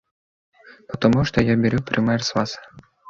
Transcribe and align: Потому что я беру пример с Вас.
Потому 0.87 1.25
что 1.25 1.43
я 1.43 1.55
беру 1.55 1.77
пример 1.83 2.23
с 2.23 2.33
Вас. 2.33 2.57